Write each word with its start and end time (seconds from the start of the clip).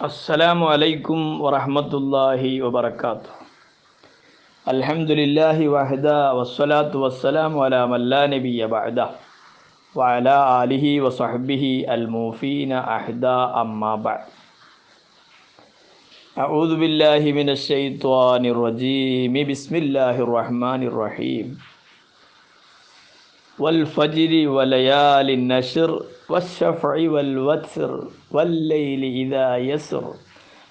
السلام 0.00 0.64
عليكم 0.64 1.44
ورحمة 1.44 1.92
الله 1.92 2.62
وبركاته. 2.64 3.32
الحمد 4.64 5.10
لله 5.12 5.68
وحده 5.68 6.32
والصلاة 6.40 6.88
والسلام 6.88 7.52
على 7.60 7.84
من 7.84 8.08
لا 8.08 8.24
نبي 8.24 8.64
بعده 8.64 9.08
وعلى 9.92 10.64
آله 10.64 10.84
وصحبه 11.04 11.84
الموفين 11.84 12.72
أحدا 12.72 13.60
أما 13.60 14.00
بعد. 14.00 14.24
أعوذ 16.38 16.80
بالله 16.80 17.20
من 17.36 17.52
الشيطان 17.52 18.40
الرجيم. 18.48 19.34
بسم 19.36 19.74
الله 19.76 20.16
الرحمن 20.16 20.80
الرحيم. 20.88 21.60
والفجر 23.57 24.31
وليال 24.49 25.27
النشر 25.29 25.89
والشفع 26.29 26.93
والوتر 27.07 27.91
والليل 28.31 29.03
إذا 29.15 29.47
يسر 29.57 30.05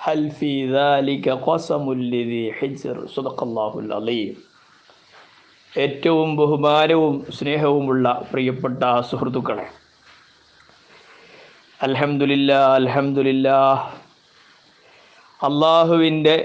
هل 0.01 0.31
في 0.31 0.53
ذلك 0.73 1.29
قسم 1.29 1.85
لذي 2.05 2.53
حجر 2.53 2.97
صدق 3.09 3.39
الله 3.43 3.73
العظيم 3.79 4.33
ഏറ്റവും 5.73 6.29
ബഹുമാനവും 6.37 7.15
സ്നേഹവുമുള്ള 7.39 8.05
പ്രിയപ്പെട്ട 8.31 8.83
സുഹൃത്തുക്കളെ 9.11 9.65
അൽഹംദുലില്ല 11.81 12.51
അൽഹംദുലില്ല 12.75 13.49
അള്ളാഹുവിൻ്റെ 15.41 16.37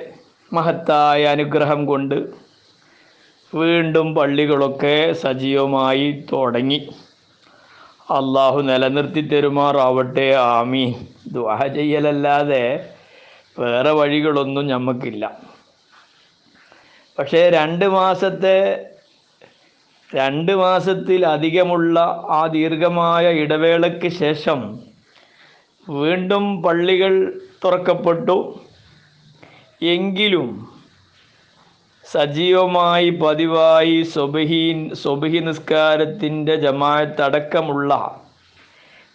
മഹത്തായ 0.52 1.28
അനുഗ്രഹം 1.28 1.82
കൊണ്ട് 1.86 2.18
വീണ്ടും 3.55 4.15
പള്ളികളൊക്കെ 4.15 5.13
സജീവമായി 5.13 6.25
തുടങ്ങി. 6.33 6.79
അള്ളാഹു 8.11 8.61
നിലനിർത്തി 8.61 9.21
തരുമാറാവട്ടെ 9.21 10.35
ആമീൻ. 10.35 10.95
ദുആ 11.29 11.67
ചെയ്യലല്ലാതെ 11.67 12.91
വേറെ 13.59 13.91
വഴികളൊന്നും 13.91 14.67
നമുക്കില്ല 14.67 15.25
പക്ഷേ 17.19 17.51
രണ്ട് 17.51 17.85
മാസത്തെ 17.85 18.59
രണ്ട് 20.15 20.53
മാസത്തിലധികമുള്ള 20.53 22.01
ആ 22.31 22.47
ദീർഘമായ 22.47 23.29
ഇടവേളയ്ക്ക് 23.29 24.09
ശേഷം 24.09 24.81
വീണ്ടും 25.89 26.63
പള്ളികൾ 26.63 27.41
തുറക്കപ്പെട്ടു. 27.65 28.61
എങ്കിലും 29.83 30.74
സജീവമായി 32.15 33.11
പതിവായി 33.11 34.03
സ്വബഹീൻ 34.03 34.95
സ്വബഹി 34.95 35.39
നിസ്കാരത്തിന്റെ 35.39 36.57
ജമായത്തടക്കമുള്ള 36.57 38.21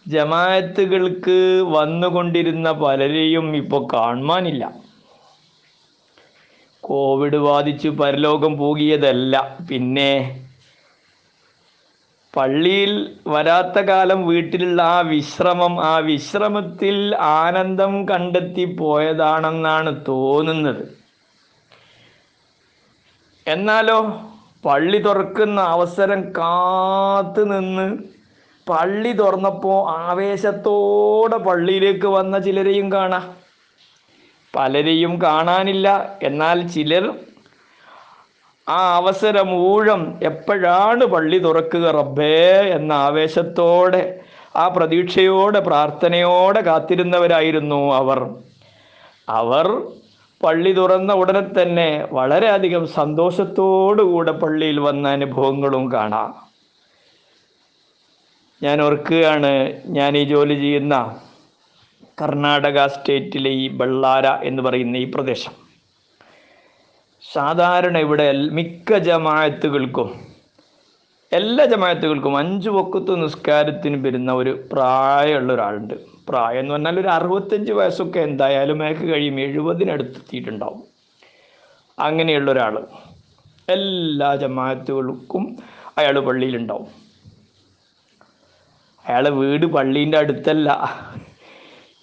ജമായത്തുകൾക്ക് 0.07 1.63
വന്നുകൊണ്ടിരുന്ന 1.69 2.71
പലരെയും 2.71 3.55
ഇപ്പോൾ 3.55 3.87
കാണുവാനില്ല. 3.93 4.73
കോവിഡ് 6.79 7.37
ബാധിച്ച് 7.37 7.89
പരലോകം 7.89 8.57
പോകിയതല്ല. 8.57 9.57
പിന്നെ 9.69 10.45
പള്ളിയിൽ 12.37 13.15
വരാത്ത 13.27 13.79
കാലം 13.79 14.27
വീട്ടിലുള്ള 14.27 14.81
ആ 14.81 14.99
വിശ്രമം 14.99 15.85
ആ 15.85 15.97
വിശ്രമത്തിൽ 15.97 17.15
ആനന്ദം 17.15 18.07
കണ്ടെത്തി 18.07 18.75
പോയതാണെന്നാണ് 18.79 20.05
തോന്നുന്നത്. 20.07 20.98
എന്നാലോ 23.53 23.97
പള്ളി 24.65 24.97
തുറക്കുന്ന 24.97 25.59
അവസരം 25.75 26.21
കാത്തു 26.37 27.43
നിന്ന് 27.51 27.87
പള്ളി 28.67 29.11
തുറന്നപ്പോൾ 29.11 29.77
ആവേശത്തോടെ 29.99 31.37
പള്ളിയിലേക്ക് 31.37 32.07
വന്ന 32.07 32.39
ചിലരെയും 32.39 32.87
കാണാം. 32.91 33.25
പലരെയും 34.53 35.13
കാണാനില്ല. 35.23 35.87
എന്നാൽ 36.23 36.67
ചിലർ 36.67 37.05
ആ 38.67 38.79
അവസരം 38.95 39.49
ഊഴം 39.69 40.01
എപ്പോഴാണ് 40.23 41.05
പള്ളി 41.05 41.39
തുറക്കുക 41.39 41.85
റബ്ബേ 41.91 42.35
എന്ന 42.77 42.91
ആവേശത്തോടെ 43.07 44.01
ആ 44.55 44.67
പ്രതീക്ഷയോടെ 44.67 45.59
പ്രാർത്ഥനയോടെ 45.59 46.61
കാത്തിരുന്നവരായിരുന്നു 46.61 47.81
അവർ. 48.01 48.19
അവർ 49.39 49.67
പള്ളി 50.43 50.71
തുറന്ന 50.73 51.11
ഉടനെ 51.13 51.41
തന്നെ 51.47 52.07
വളരെയധികം 52.11 52.83
സന്തോഷത്തോടുകൂടെ 52.99 54.31
പള്ളിയിൽ 54.31 54.77
വന്ന 54.79 55.09
അനുഭവങ്ങളും 55.09 55.91
കാണാം. 55.91 56.29
ഞാൻ 58.63 58.77
ഓർക്കുകയാണ് 58.81 59.51
ഞാൻ 59.97 60.17
ഈ 60.17 60.23
ജോലി 60.23 60.55
ചെയ്യുന്ന 60.55 60.95
കർണാടക 62.21 62.87
സ്റ്റേറ്റിലെ 62.87 63.51
ഈ 63.63 63.67
ബള്ളാര 63.79 64.27
എന്ന് 64.43 64.61
പറയുന്ന 64.61 64.97
ഈ 64.97 65.05
പ്രദേശം. 65.11 65.53
സാധാരണ 67.23 67.97
ഇവിടെ 67.97 68.25
മിക്ക 68.57 68.97
ജമാഅത്തുകൾക്കും 68.97 70.09
എല്ലാ 71.31 71.65
ജമാഅത്തുകൾക്കും 71.65 72.37
അഞ്ച് 72.37 72.69
വക്കത്ത് 72.69 73.23
നിസ്കാരത്തിന് 73.23 73.97
വരുന്ന 74.05 74.31
ഒരു 74.33 74.51
പ്രായമുള്ള 74.71 75.53
ഒരാളുണ്ട്. 75.53 75.95
പ്രായം 76.29 76.59
എന്ന് 76.59 76.73
പറഞ്ഞാൽ 76.73 76.99
ഒരു 76.99 77.07
അറുപത്തഞ്ച് 77.07 77.71
വയസ്സൊക്കെ 77.71 78.19
എന്തായാലും 78.19 78.83
അയാൾക്ക് 78.83 79.13
കഴിയും. 79.13 79.39
എഴുപതിനടുത്തെത്തിയിട്ടുണ്ടാവും. 79.39 80.83
അങ്ങനെയുള്ള 81.99 82.51
ഒരാൾ. 82.51 82.75
എല്ലാ 83.69 84.35
ജമാഅത്തുകൾക്കും 84.35 85.57
അയാൾ 85.97 86.19
പള്ളിയിലുണ്ടാവും. 86.19 86.87
അയാളെ 89.07 89.29
വീട് 89.29 89.65
പള്ളീന്റെ 89.65 90.17
അടുത്തല്ല. 90.17 90.69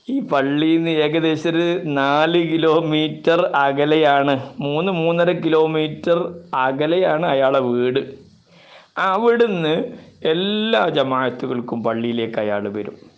ഈ 0.08 0.20
പള്ളിയിൽ 0.20 0.76
നിന്ന് 0.76 0.90
ഏകദേശം 0.90 1.50
ഒരു 1.50 1.80
നാല് 1.84 2.40
കിലോമീറ്റർ 2.52 3.40
അകലെയാണ്. 3.54 4.34
മൂന്ന് 4.60 4.92
മൂന്നര 4.92 5.32
കിലോമീറ്റർ 5.32 6.18
അകലെയാണ് 6.54 7.26
അയാളെ 7.26 7.60
വീട്. 7.60 8.00
അവിടുന്ന് 8.98 9.74
എല്ലാ 10.24 10.88
ജമാഅത്തുകൾക്കും 10.88 11.82
പള്ളിയിലേക്ക് 11.82 12.38
അയാൾ 12.38 12.68
വരും. 12.68 13.15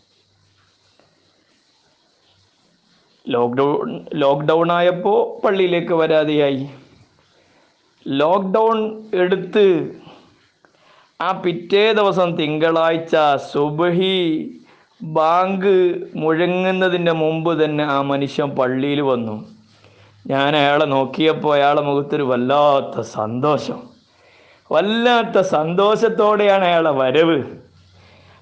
ലോക്ക്ഡൗൺ 3.28 4.06
ലോക്ക്ഡൗൺ 4.14 4.72
ആയപ്പോൾ 4.72 5.46
പള്ളിയിലേക്ക് 5.46 5.94
വരാതെയായി 5.94 6.68
ലോക്ക്ഡൗൺ 8.06 9.02
എടുത്ത് 9.14 9.92
ആ 11.20 11.32
പിറ്റേ 11.32 11.92
ദിവസം 11.92 12.36
തിങ്കളാഴ്ച 12.36 13.16
സുബഹി 13.52 14.18
ബാങ്ക് 15.02 15.96
മുഴങ്ങുന്നതിന്റെ 16.16 17.12
മുമ്പ് 17.12 17.64
തന്നെ 17.64 17.84
ആ 17.84 18.00
മനുഷ്യൻ 18.02 18.50
പള്ളിയിൽ 18.50 19.00
വന്നു. 19.00 19.46
ഞാൻ 20.26 20.56
അയാളെ 20.56 20.84
നോക്കിയപ്പോൾ 20.84 21.54
അയാളെ 21.54 21.80
മുഖത്തൊരു 21.80 22.22
വല്ലാത്ത 22.22 23.00
സന്തോഷം. 23.00 23.82
വല്ലാത്ത 24.72 25.40
സന്തോഷത്തോടെയാണ് 25.40 26.64
അയാളെ 26.64 26.90
വരവ്. 26.90 27.42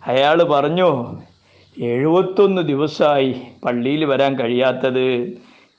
അയാൾ 0.06 0.42
പറഞ്ഞു 0.42 0.90
എഴുപത്തൊന്ന് 1.76 2.62
ദിവസമായി 2.62 3.42
പള്ളിയിൽ 3.64 4.04
വരാൻ 4.04 4.40
കഴിയാത്തത് 4.40 5.34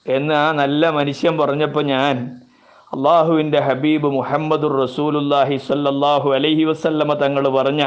എന്ന് 0.06 0.36
ആ 0.36 0.52
നല്ല 0.52 0.90
മനുഷ്യൻ 0.90 1.38
പറഞ്ഞപ്പോൾ 1.38 1.82
ഞാൻ 1.82 2.18
അള്ളാഹുവിന്റെ 2.94 3.60
ഹബീബ് 3.62 4.10
മുഹമ്മദുർ 4.12 4.82
റസൂലുല്ലാഹി 4.82 5.58
സല്ലല്ലാഹു 5.58 6.30
അലൈഹി 6.30 6.64
വസല്ലമ 6.64 7.14
തങ്ങൾ 7.14 7.50
പറഞ്ഞ 7.50 7.84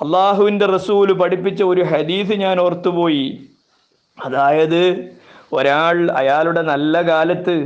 അള്ളാഹുവിന്റെ 0.00 0.66
റസൂൽ 0.66 1.12
പഠിപ്പിച്ച 1.12 1.62
ഒരു 1.62 1.82
ഹദീസ് 1.82 2.32
ഞാൻ 2.32 2.60
ഓർത്തുപോയി. 2.60 3.38
അതായത് 4.18 5.12
ഒരാൾ 5.52 6.10
അയാളുടെ 6.10 6.62
നല്ല 6.62 7.02
കാലത്ത് 7.02 7.56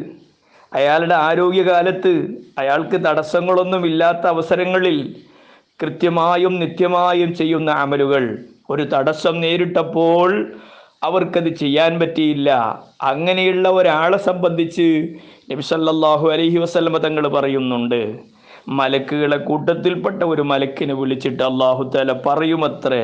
അയാളുടെ 0.72 1.14
ആരോഗ്യകാലത്ത് 1.14 2.12
അയാൾക്ക് 2.58 3.04
തടസ്സങ്ങളൊന്നും 3.04 3.86
ഇല്ലാത്ത 3.86 4.26
അവസരങ്ങളിൽ 4.26 5.16
കൃത്യമായും 5.80 6.58
നിത്യമായും 6.58 7.34
ചെയ്യുന്ന 7.34 7.70
അമലുകൾ 7.70 8.38
ഒരു 8.70 8.84
തടസ്സം 8.94 9.34
നേരിട്ടപ്പോൾ 9.40 10.30
അവർക്കത് 11.02 11.50
ചെയ്യാൻ 11.62 11.92
പറ്റിയില്ല. 12.00 12.50
അങ്ങനെയുള്ള 13.02 13.66
ഒരാളെ 13.78 14.18
സംബന്ധിച്ച് 14.28 14.88
നബിസല്ലാഹു 15.50 16.26
അലഹി 16.34 16.58
വസല്ലമ 16.64 16.98
തങ്ങൾ 16.98 17.24
പറയുന്നുണ്ട്. 17.36 18.00
മലക്കുകളെ 18.78 19.38
കൂട്ടത്തിൽപ്പെട്ട 19.48 20.20
ഒരു 20.32 20.42
മലക്കിനെ 20.52 20.94
വിളിച്ചിട്ട് 21.00 21.42
അള്ളാഹു 21.48 21.82
തല 21.94 22.12
പറയുമത്രേ 22.26 23.02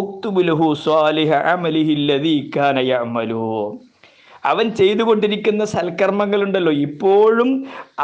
ഉക്തുബുലഹു 0.00 0.68
സ്വാലിഹ 0.84 1.32
അമലിഹില്ലതീ 1.54 2.36
കാനയ 2.56 2.86
യഅമലു 2.92 3.48
അവൻ 4.50 4.66
ചെയ്തുകൊണ്ടിരിക്കുന്ന 4.78 5.64
സൽക്കർമ്മങ്ങളുണ്ടല്ലോ. 5.72 6.72
ഇപ്പോഴും 6.86 7.50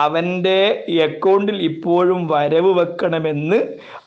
അവന്റെ 0.04 0.58
അക്കൗണ്ടിൽ 1.06 1.58
ഇപ്പോഴും 1.68 2.20
വരവ് 2.32 2.70
വെക്കണമെന്ന് 2.80 3.58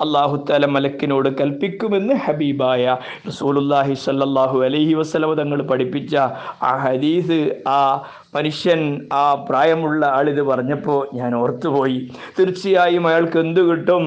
അള്ളാഹു 0.03 0.35
താല 0.49 0.65
മലക്കിനോട് 0.75 1.29
കൽപ്പിക്കുമെന്ന് 1.39 2.15
ഹബീബായ 2.25 2.97
റസൂലുല്ലാഹി 3.29 3.95
സല്ലാഹു 4.05 4.59
അലൈഹി 4.67 4.93
വസ്ലമ 4.99 5.33
തങ്ങൾ 5.41 5.61
പഠിപ്പിച്ച 5.71 6.15
ആ 6.69 6.73
ഹദീസ് 6.85 7.39
ആ 7.77 7.79
മനുഷ്യൻ 8.35 8.81
ആ 9.21 9.23
പ്രായമുള്ള 9.49 10.01
ആളിത് 10.17 10.43
പറഞ്ഞപ്പോൾ 10.51 11.01
ഞാൻ 11.13 11.31
ഓർത്തുപോയി. 11.35 11.99
തീർച്ചയായും 12.37 13.07
അയാൾക്ക് 13.09 13.39
എന്തു 13.45 13.61
കിട്ടും? 13.61 14.05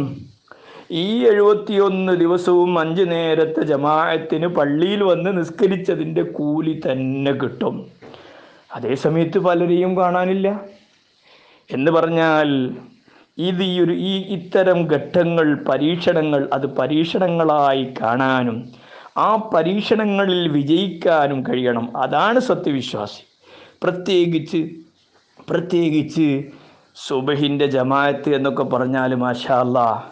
ഈ 1.02 1.06
എഴുപത്തിയൊന്ന് 1.30 2.12
ദിവസവും 2.22 2.72
അഞ്ച് 2.80 3.04
നേരത്തെ 3.12 3.62
ജമാഅത്തിന് 3.72 4.48
പള്ളിയിൽ 4.58 5.02
വന്ന് 5.10 5.30
നിസ്കരിച്ചതിന്റെ 5.38 6.22
കൂലി 6.38 6.74
തന്നെ 6.86 7.32
കിട്ടും. 7.42 7.76
അതേ 8.74 8.94
സമയത്ത് 8.94 9.38
പലരെയും 9.38 9.96
കാണാനില്ല. 9.98 10.60
എന്ന് 11.70 11.90
പറഞ്ഞാൽ 11.90 12.48
ഇത് 13.38 13.62
ഈ 13.62 13.80
ഒരു 13.80 13.92
ഈ 13.92 14.14
ഇത്തരം 14.34 14.88
ഘട്ടങ്ങൾ 14.88 15.46
പരീക്ഷണങ്ങൾ 15.68 16.48
അത് 16.52 16.66
പരീക്ഷണങ്ങളായി 16.66 17.94
കാണാനും 18.00 18.58
ആ 19.16 19.36
പരീക്ഷണങ്ങളിൽ 19.36 20.48
വിജയിക്കാനും 20.48 21.42
കഴിയണം. 21.42 21.96
അതാണ് 21.96 22.38
സത്യവിശ്വാസി. 22.40 23.22
പ്രത്യേകിച്ച് 23.82 24.60
പ്രത്യേകിച്ച് 25.48 26.28
സുബഹിന്റെ 26.96 27.66
ജമാഅത്ത് 27.66 28.34
എന്നൊക്കെ 28.34 28.64
പറഞ്ഞാൽ 28.64 29.14
മാഷാ 29.14 29.60
അല്ലാ 29.60 30.02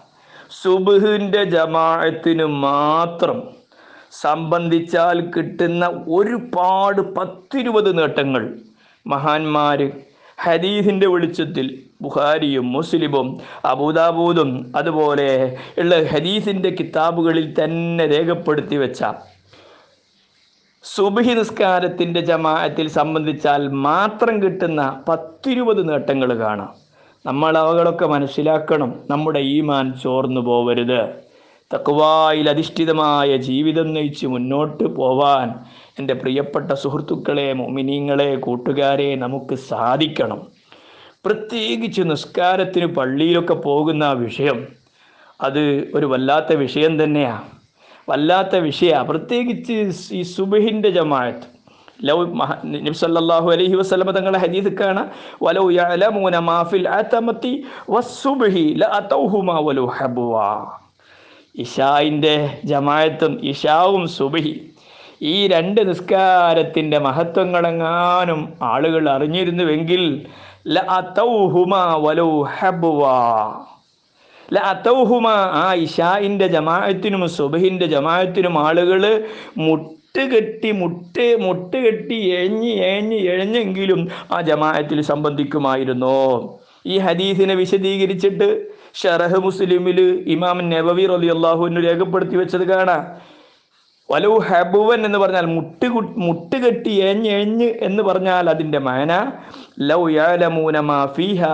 സുബഹിന്റെ 0.62 1.44
ജമാഅത്തിന് 1.44 2.44
മാത്രം 2.44 3.61
സംബന്ധിച്ചാൽ 4.20 5.30
കിട്ടുന്ന 5.30 6.04
ഒരുപാട് 6.08 7.00
പത്തിരുപത് 7.14 7.98
നേട്ടങ്ങൾ. 7.98 8.54
മഹാന്മാർ 9.06 9.92
ഹദീസിന്റെ 10.42 11.06
വെളിച്ചത്തിൽ 11.06 11.78
ബുഹാരിയും 12.02 12.72
മുസ്ലിമും 12.72 13.40
അബൂദാബൂദും 13.64 14.72
അതുപോലെ 14.76 15.56
ഉള്ള 15.78 16.02
ഹദീസിന്റെ 16.02 16.70
കിതാബുകളിൽ 16.70 17.64
തന്നെ 17.64 18.06
രേഖപ്പെടുത്തി 18.06 18.76
വെച്ച 18.76 19.04
സുബഹി 20.84 21.34
നിസ്കാരത്തിന്റെ 21.34 22.20
ജമാഅത്തിൽ 22.20 22.88
സംബന്ധിച്ചാൽ 22.88 23.68
മാത്രം 23.68 24.42
കിട്ടുന്ന 24.42 25.02
പത്തിരുപത് 25.08 25.88
നേട്ടങ്ങൾ 25.88 26.38
കാണാം. 26.38 26.74
നമ്മൾ 27.26 27.58
അവകളൊക്കെ 27.58 28.06
മനസ്സിലാക്കണം. 28.06 28.94
നമ്മുടെ 29.10 29.40
ഈമാൻ 29.40 29.94
ചോർന്നു 30.02 30.40
പോവരുത്. 30.40 31.31
തക്കുവായിൽ 31.72 32.46
അധിഷ്ഠിതമായ 32.52 33.30
ജീവിതം 33.48 33.88
നയിച്ച് 33.96 34.26
മുന്നോട്ട് 34.34 34.84
പോവാൻ 34.98 35.48
എന്റെ 35.98 36.14
പ്രിയപ്പെട്ട 36.22 36.70
സുഹൃത്തുക്കളെ 36.82 37.46
മോമിനീങ്ങളെ 37.60 38.30
കൂട്ടുകാരെ 38.46 39.08
നമുക്ക് 39.24 39.54
സാധിക്കണം. 39.70 40.40
പ്രത്യേകിച്ച് 41.26 42.02
നിസ്കാരത്തിന് 42.12 42.88
പള്ളിയിലൊക്കെ 42.98 43.56
പോകുന്ന 43.66 44.04
വിഷയം 44.24 44.58
അത് 45.46 45.62
ഒരു 45.96 46.06
വല്ലാത്ത 46.12 46.52
വിഷയം 46.64 46.92
തന്നെയാണ് 47.02 47.48
വല്ലാത്ത 48.10 48.54
വിഷയമാണ് 48.68 49.08
പ്രത്യേകിച്ച് 49.10 49.74
ഈ 50.18 50.22
സുബഹിന്റെ 50.36 50.90
ജമാഅത്ത്. 50.98 51.46
ലവ് 52.08 52.22
നബി 52.86 52.96
സല്ലല്ലാഹു 53.00 53.48
അലൈഹി 53.54 53.76
വസല്ലമ 53.80 54.12
തങ്ങളുടെ 54.16 54.40
കാണാം. 54.80 55.06
യഅലമൂന 55.78 56.38
മാ 56.50 56.58
ഫിൽ 56.70 56.86
ലഅതൗഹുമ 58.82 59.58
ഇഷായിന്റെ 61.54 62.34
ജമായത്തും 62.64 63.32
ഇഷാവും 63.42 64.04
സുബഹി. 64.08 64.52
ഈ 65.32 65.34
രണ്ട് 65.46 65.80
നിസ്കാരത്തിന്റെ 65.88 66.98
മഹത്വങ്ങളെങ്ങാനും 66.98 68.40
ആളുകൾ 68.62 69.04
അറിഞ്ഞിരുന്നുവെങ്കിൽ 69.08 70.02
ആ 75.62 75.66
ഇഷായിന്റെ 75.86 76.46
ജമാഅത്തിനും 76.46 77.22
സുബഹിന്റെ 77.36 77.86
ജമാഅത്തിനും 77.86 78.56
ആളുകൾ 78.58 79.02
മുട്ടുകെട്ടി 79.66 80.70
മുട്ട് 80.80 81.26
മുട്ടുകെട്ടി 81.44 82.18
എഴഞ്ഞ് 82.38 82.72
എഴഞ്ഞ് 82.88 83.18
എഴഞ്ഞെങ്കിലും 83.32 84.00
ആ 84.32 84.40
ജമാഅത്തിൽ 84.40 84.98
സംബന്ധിക്കുമായിരുന്നു. 85.02 86.18
ഈ 86.86 86.94
ഹദീസിനെ 86.98 87.54
വിശദീകരിച്ചിട്ട് 87.54 88.48
ഷറഹ് 88.94 89.38
മുസ്ലിമിൽ 89.38 90.00
ഇമാം 90.26 90.58
നബവി 90.70 91.04
റളിയല്ലാഹുവിന് 91.06 91.84
രേഖപ്പെടുത്തി 91.88 92.36
വെച്ചത് 92.36 92.64
കാണാം. 92.68 93.02
വലു 94.10 94.32
ഹബുവൻ 94.48 95.00
എന്ന് 95.04 95.18
പറഞ്ഞാൽ 95.18 95.46
മുട്ട് 95.46 95.86
മുട്ടു 96.26 96.56
കെട്ടി 96.56 96.90
എഞ്ഞ് 96.90 97.30
എഞ്ഞ് 97.30 97.64
എന്ന് 97.64 98.02
പറഞ്ഞാൽ 98.02 98.50
അതിന്റെ 98.50 98.78
മാന. 98.78 99.32
ലൗ 99.80 100.02
യാലമൂന 100.08 100.80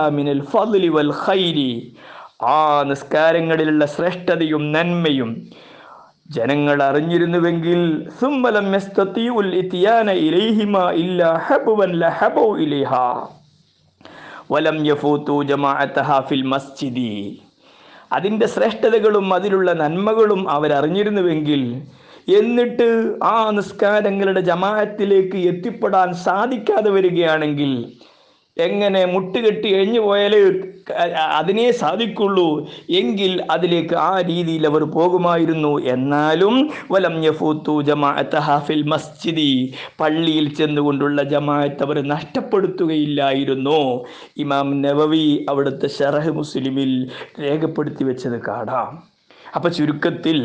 മിനൽ 0.09 0.41
വൽ 0.89 1.13
ഖൈരി. 1.23 1.71
ആ 2.43 2.83
നിസ്കാരങ്ങളിലുള്ള 2.83 3.85
ശ്രേഷ്ഠതയും 3.85 4.71
നന്മയും 4.71 5.31
ജനങ്ങൾ 6.31 6.83
അറിഞ്ഞിരുന്നുവെങ്കിൽ 6.83 7.79
സുമ്മലം 8.21 8.71
ഇലൈഹിമാ 10.27 10.91
ഇല്ലാ 11.03 11.29
ഹബുവൻ 11.47 11.93
ലഹബൗ 12.03 12.47
ഇലൈഹാ. 12.65 13.05
വലം 14.49 14.77
യഫൂത്തു 14.85 15.43
ജമാഅത്തഹാഫിൽ 15.43 16.43
മസ്ജിദി. 16.43 17.13
അതിന്റെ 18.11 18.47
ശ്രേഷ്ഠതകളും 18.47 19.33
അതിലുള്ള 19.33 19.73
നന്മകളും 19.73 20.49
അവരറിഞ്ഞിരുന്നുവെങ്കിൽ 20.49 21.63
എന്നിട്ട് 22.31 22.87
ആ 23.23 23.49
നിസ്കാരങ്ങളുടെ 23.49 24.41
ജമാഅത്തിലേക്ക് 24.41 25.37
എത്തിപ്പെടാൻ 25.51 26.13
സാധിക്കാതെ 26.25 26.89
വരികയാണെങ്കിൽ 26.89 27.71
എങ്ങനെ 28.67 29.01
മുട്ടുകെട്ടി 29.05 29.69
എഴിഞ്ഞു 29.77 30.01
പോയാലേ 30.05 30.39
അതിനെ 31.39 31.65
സാധിക്കുള്ളൂ. 31.81 32.47
എങ്കിൽ 32.99 33.31
അതിലേക്ക് 33.55 33.95
ആ 33.95 34.13
രീതിയിൽ 34.29 34.63
അവർ 34.69 34.83
പോകുമായിരുന്നു. 34.95 35.73
എന്നാലും 35.95 36.55
വലം 36.91 37.15
യഫൂത്തു 37.25 37.73
ജമാഅത്ത് 37.89 38.39
ഹാഫിൽ 38.47 38.83
മസ്ജിദി. 38.93 39.51
പള്ളിയിൽ 40.01 40.47
ചെന്നുകൊണ്ടുള്ള 40.59 41.23
ജമാഅത്ത് 41.33 41.83
അവർ 41.87 41.97
നഷ്ടപ്പെടുത്തുകയില്ലായിരുന്നു. 42.13 43.79
ഇമാം 44.43 44.69
നവവി 44.85 45.27
അവിടുത്തെ 45.49 45.89
ഷറഹ് 45.97 46.33
മുസ്ലിമിൽ 46.39 46.93
രേഖപ്പെടുത്തി 47.45 48.03
വെച്ചത് 48.09 48.39
കാണാം. 48.49 48.89
അപ്പം 49.55 49.71
ചുരുക്കത്തിൽ 49.77 50.39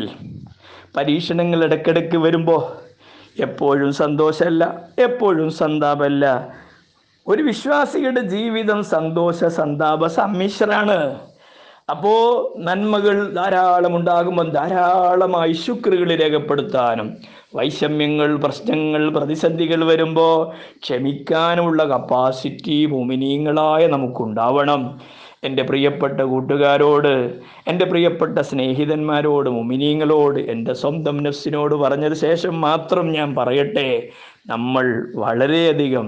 പരീക്ഷണങ്ങൾ 0.97 1.59
ഇടയ്ക്കിടയ്ക്ക് 1.63 2.17
വരുമ്പോൾ 2.25 2.61
എപ്പോഴും 3.45 3.89
സന്തോഷമല്ല 3.93 4.63
എപ്പോഴും 5.07 5.49
സന്താപമല്ല. 5.61 6.25
ഒരു 7.27 7.41
വിശ്വാസിയുടെ 7.41 8.21
ജീവിതം 8.21 8.83
സന്തോഷ 8.83 9.43
സന്താപ 9.59 10.07
സമ്മിശ്രാണ്. 10.07 10.97
അപ്പോ 11.89 12.11
നന്മകൾ 12.57 13.15
ധാരാളം 13.33 13.95
ഉണ്ടാകുമ്പോൾ 13.95 14.47
ധാരാളമായി 14.51 15.53
ശുക്രുകൾ 15.53 16.09
രേഖപ്പെടുത്താനും 16.15 17.17
വൈഷമ്യങ്ങൾ 17.55 18.37
പ്രശ്നങ്ങൾ 18.37 19.03
പ്രതിസന്ധികൾ 19.09 19.85
വരുമ്പോൾ 19.85 20.33
ക്ഷമിക്കാനുള്ള 20.83 21.83
കപ്പാസിറ്റി 21.83 22.85
ഭൂമിനീയങ്ങളായ 22.85 23.87
നമുക്കുണ്ടാവണം. 23.87 24.83
എന്റെ 25.43 25.63
പ്രിയപ്പെട്ട 25.63 26.21
കൂട്ടുകാരോട് 26.21 27.13
എന്റെ 27.67 27.85
പ്രിയപ്പെട്ട 27.85 28.39
സ്നേഹിതന്മാരോട് 28.39 29.49
മുമിനീങ്ങളോട് 29.49 30.39
എന്റെ 30.39 30.73
സ്വന്തം 30.73 31.17
നഫ്സിനോട് 31.23 31.75
പറഞ്ഞത് 31.75 32.13
ശേഷം 32.13 32.61
മാത്രം 32.61 33.11
ഞാൻ 33.13 33.35
പറയട്ടെ 33.35 34.09
നമ്മൾ 34.47 34.85
വളരെയധികം 35.15 36.07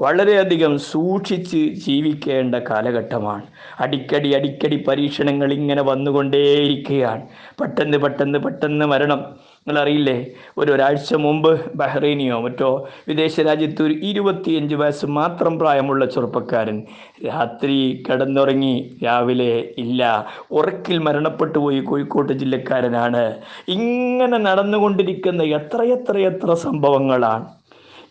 വളരെയധികം 0.00 0.78
സൂക്ഷിച്ച് 0.78 1.56
ജീവിക്കേണ്ട 1.56 2.54
കാലഘട്ടമാണ്. 2.54 3.42
അടിക്കടി 3.80 4.34
അടിക്കടി 4.34 4.76
പരീക്ഷണങ്ങൾ 4.76 5.52
ഇങ്ങനെ 5.52 5.82
വന്നുകൊണ്ടേയിരിക്കുകയാണ്. 5.82 7.22
പെട്ടെന്ന് 7.60 7.98
പെട്ടെന്ന് 7.98 8.38
പെട്ടെന്ന് 8.38 8.86
മരണം. 8.86 9.52
നിങ്ങളറിയില്ലേ 9.68 10.26
ഒരു 10.58 10.72
ഒരാഴ്ച 10.72 11.14
മുമ്പ് 11.14 11.76
ബഹ്റൈനിയോ 11.76 12.40
മറ്റോ 12.40 12.88
വിദേശ 13.08 13.40
രാജ്യത്ത് 13.40 13.82
ഒരു 13.82 13.92
ഇരുപത്തിയഞ്ച് 13.92 14.74
വയസ്സ് 14.74 15.06
മാത്രം 15.06 15.58
പ്രായമുള്ള 15.58 16.04
ചെറുപ്പക്കാരൻ 16.04 16.82
രാത്രി 17.26 18.04
കിടന്നുറങ്ങി 18.08 18.96
രാവിലെ 19.04 19.74
ഇല്ല 19.78 20.26
ഉറക്കിൽ 20.50 20.98
മരണപ്പെട്ടു 20.98 21.58
പോയി 21.58 21.80
കോഴിക്കോട്ട് 21.80 22.32
ജില്ലക്കാരനാണ്. 22.32 23.34
ഇങ്ങനെ 23.68 24.38
നടന്നുകൊണ്ടിരിക്കുന്ന 24.38 25.42
എത്രയെത്രയെത്ര 25.42 26.54
സംഭവങ്ങളാണ്. 26.54 27.61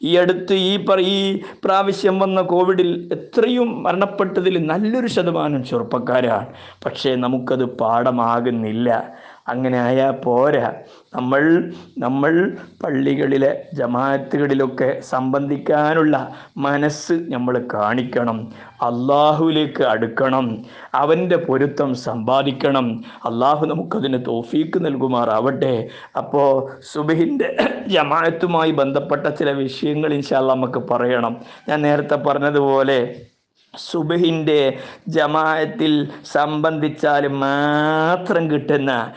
ഈ 0.03 0.11
അടുത്ത് 0.17 0.53
ഈ 0.53 0.85
പറ 0.85 0.99
ഈ 0.99 1.41
പ്രാവശ്യം 1.65 2.19
വന്ന 2.19 2.41
കോവിഡിൽ 2.41 2.89
എത്രയും 3.13 3.83
മരണപ്പെട്ടതിൽ 3.83 4.55
നല്ലൊരു 4.65 5.07
ശതമാനം 5.07 5.63
ചെറുപ്പക്കാരാണ്. 5.63 6.47
പക്ഷേ 6.85 7.15
നമുക്കത് 7.15 7.65
പാഠമാകുന്നില്ല. 7.81 8.89
അങ്ങനെ 9.47 9.81
ആയാൽ 9.81 10.11
പോരാ. 10.11 10.73
നമ്മൾ 11.15 11.71
നമ്മൾ 11.97 12.57
പള്ളികളിലെ 12.83 13.63
ജമാഅത്തുകളിലൊക്കെ 13.73 14.99
സംബന്ധിക്കാനുള്ള 14.99 16.35
മനസ്സ് 16.57 17.13
നമ്മൾ 17.13 17.67
കാണിക്കണം. 17.73 18.51
അള്ളാഹുവിലേക്ക് 18.81 19.83
അടുക്കണം. 19.83 20.65
അവന്റെ 20.93 21.35
പൊരുത്തം 21.35 21.93
സമ്പാദിക്കണം. 21.93 23.03
അള്ളാഹു 23.25 23.65
നമുക്കതിന് 23.65 24.25
തോഫീക്ക് 24.27 24.85
നൽകുമാറാവട്ടെ. 24.85 25.87
അപ്പോൾ 26.17 26.69
സുബഹിന്റെ 26.93 27.57
ജമാഅത്തുമായി 27.87 28.71
ബന്ധപ്പെട്ട 28.71 29.27
ചില 29.27 29.51
വിഷയങ്ങൾ 29.51 30.13
ഇൻഷാല്ല 30.13 30.53
നമുക്ക് 30.53 30.79
പറയണം. 30.79 31.41
ഞാൻ 31.69 31.81
നേരത്തെ 31.81 32.15
പറഞ്ഞതുപോലെ 32.15 33.30
സുബഹിന്റെ 33.77 34.77
ജമായത്തിൽ 35.07 36.07
സംബന്ധിച്ചാൽ 36.25 37.27
മാത്രം 37.27 38.51
കിട്ടുന്ന 38.51 39.11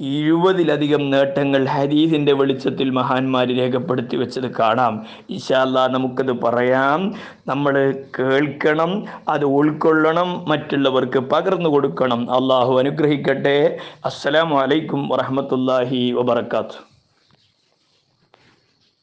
എഴുപതിലധികം 0.00 1.10
നേട്ടങ്ങൾ 1.10 1.66
ഹദീസിന്റെ 1.66 2.32
വെളിച്ചത്തിൽ 2.32 2.90
മഹാന്മാർ 2.90 3.46
രേഖപ്പെടുത്തി 3.56 4.16
വെച്ചത് 4.16 4.54
കാണാം. 4.54 5.06
ഇഷാല്ല 5.30 5.86
നമുക്കത് 5.86 6.32
പറയാം. 6.42 7.14
നമ്മൾ 7.46 7.94
കേൾക്കണം 8.18 9.04
അത് 9.28 9.44
ഉൾക്കൊള്ളണം 9.44 10.44
മറ്റുള്ളവർക്ക് 10.48 11.18
പകർന്നു 11.18 11.70
കൊടുക്കണം. 11.70 12.30
അള്ളാഹു 12.30 12.78
അനുഗ്രഹിക്കട്ടെ. 12.78 13.78
അസ്സലാമു 14.04 14.60
അലൈക്കും 14.60 15.08
വറഹമത്തല്ലാഹി 15.08 16.12
വബർക്കാത്തു 16.12 16.89